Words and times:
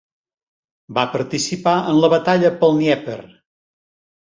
Va 0.99 1.03
participar 1.17 1.75
en 1.93 2.01
la 2.05 2.11
batalla 2.15 2.53
pel 2.65 2.77
Dnièper. 2.81 3.21